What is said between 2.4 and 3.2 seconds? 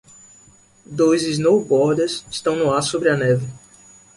no ar sobre a